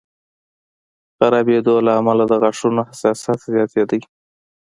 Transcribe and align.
خرابېدو 1.17 1.75
له 1.85 1.93
کبله 1.97 2.23
د 2.27 2.33
غاښونو 2.41 2.81
حساسیت 2.89 3.39
زیاتېدو 3.73 4.07